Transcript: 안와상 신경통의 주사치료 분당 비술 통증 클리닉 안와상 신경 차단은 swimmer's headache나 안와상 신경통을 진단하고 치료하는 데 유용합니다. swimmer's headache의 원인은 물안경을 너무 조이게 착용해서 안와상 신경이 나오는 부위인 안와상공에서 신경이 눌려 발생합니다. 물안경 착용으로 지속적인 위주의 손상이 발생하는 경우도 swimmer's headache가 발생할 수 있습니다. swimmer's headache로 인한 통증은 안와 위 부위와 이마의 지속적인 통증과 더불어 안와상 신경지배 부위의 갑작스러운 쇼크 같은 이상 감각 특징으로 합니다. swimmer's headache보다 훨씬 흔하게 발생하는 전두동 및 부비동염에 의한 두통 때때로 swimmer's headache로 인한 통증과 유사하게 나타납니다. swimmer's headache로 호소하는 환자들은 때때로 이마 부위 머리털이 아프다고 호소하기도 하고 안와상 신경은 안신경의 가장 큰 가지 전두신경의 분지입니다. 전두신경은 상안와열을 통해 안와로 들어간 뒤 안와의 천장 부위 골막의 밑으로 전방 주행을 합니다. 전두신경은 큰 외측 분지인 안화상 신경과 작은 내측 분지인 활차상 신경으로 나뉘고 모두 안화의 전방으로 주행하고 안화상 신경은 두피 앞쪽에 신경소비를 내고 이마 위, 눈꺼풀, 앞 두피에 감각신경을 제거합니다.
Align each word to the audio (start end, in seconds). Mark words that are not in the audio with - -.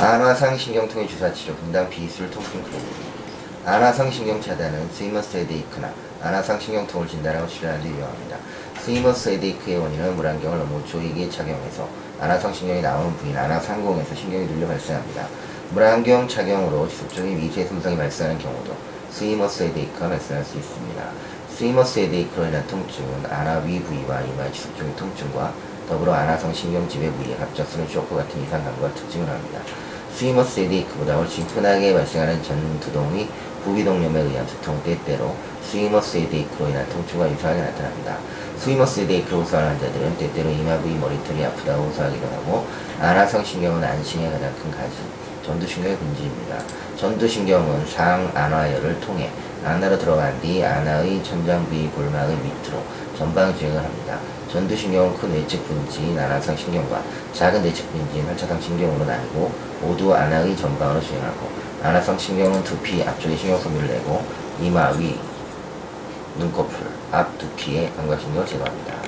안와상 0.00 0.56
신경통의 0.56 1.06
주사치료 1.06 1.54
분당 1.56 1.90
비술 1.90 2.30
통증 2.30 2.62
클리닉 2.62 2.86
안와상 3.66 4.10
신경 4.10 4.40
차단은 4.40 4.88
swimmer's 4.90 5.36
headache나 5.36 5.92
안와상 6.22 6.58
신경통을 6.58 7.06
진단하고 7.06 7.46
치료하는 7.46 7.82
데 7.82 7.90
유용합니다. 7.90 8.38
swimmer's 8.80 9.28
headache의 9.28 9.76
원인은 9.76 10.16
물안경을 10.16 10.58
너무 10.58 10.82
조이게 10.86 11.28
착용해서 11.28 11.86
안와상 12.18 12.54
신경이 12.54 12.80
나오는 12.80 13.14
부위인 13.18 13.36
안와상공에서 13.36 14.14
신경이 14.14 14.46
눌려 14.46 14.68
발생합니다. 14.68 15.26
물안경 15.72 16.26
착용으로 16.28 16.88
지속적인 16.88 17.36
위주의 17.36 17.66
손상이 17.66 17.98
발생하는 17.98 18.40
경우도 18.40 18.74
swimmer's 19.10 19.64
headache가 19.64 20.08
발생할 20.08 20.42
수 20.46 20.56
있습니다. 20.56 21.10
swimmer's 21.54 21.98
headache로 21.98 22.46
인한 22.46 22.66
통증은 22.68 23.26
안와 23.26 23.58
위 23.66 23.82
부위와 23.82 24.22
이마의 24.22 24.50
지속적인 24.50 24.96
통증과 24.96 25.52
더불어 25.90 26.14
안와상 26.14 26.54
신경지배 26.54 27.10
부위의 27.10 27.36
갑작스러운 27.36 27.86
쇼크 27.86 28.14
같은 28.14 28.42
이상 28.42 28.64
감각 28.64 28.94
특징으로 28.94 29.28
합니다. 29.28 29.60
swimmer's 30.20 30.60
headache보다 30.60 31.16
훨씬 31.16 31.44
흔하게 31.44 31.94
발생하는 31.94 32.42
전두동 32.42 33.10
및 33.14 33.26
부비동염에 33.64 34.20
의한 34.20 34.46
두통 34.46 34.82
때때로 34.82 35.34
swimmer's 35.62 36.18
headache로 36.18 36.68
인한 36.68 36.86
통증과 36.90 37.30
유사하게 37.32 37.62
나타납니다. 37.62 38.18
swimmer's 38.58 39.00
headache로 39.00 39.40
호소하는 39.40 39.70
환자들은 39.70 40.18
때때로 40.18 40.50
이마 40.50 40.76
부위 40.80 40.92
머리털이 40.96 41.42
아프다고 41.42 41.84
호소하기도 41.84 42.26
하고 42.26 42.66
안와상 43.00 43.42
신경은 43.42 43.82
안신경의 43.82 44.30
가장 44.30 44.52
큰 44.62 44.70
가지 44.70 44.92
전두신경의 45.42 45.96
분지입니다. 45.96 46.58
전두신경은 46.98 47.86
상안와열을 47.86 49.00
통해 49.00 49.30
안와로 49.64 49.98
들어간 49.98 50.40
뒤 50.40 50.64
안와의 50.64 51.22
천장 51.22 51.64
부위 51.66 51.88
골막의 51.88 52.36
밑으로 52.36 52.82
전방 53.16 53.56
주행을 53.56 53.82
합니다. 53.82 54.18
전두신경은 54.50 55.16
큰 55.18 55.32
외측 55.32 55.66
분지인 55.68 56.18
안화상 56.18 56.56
신경과 56.56 57.02
작은 57.32 57.62
내측 57.62 57.92
분지인 57.92 58.26
활차상 58.26 58.60
신경으로 58.60 59.04
나뉘고 59.04 59.52
모두 59.82 60.14
안화의 60.14 60.56
전방으로 60.56 61.00
주행하고 61.00 61.48
안화상 61.82 62.18
신경은 62.18 62.64
두피 62.64 63.02
앞쪽에 63.02 63.36
신경소비를 63.36 63.88
내고 63.88 64.24
이마 64.60 64.90
위, 64.90 65.18
눈꺼풀, 66.38 66.86
앞 67.12 67.38
두피에 67.38 67.90
감각신경을 67.96 68.46
제거합니다. 68.46 69.00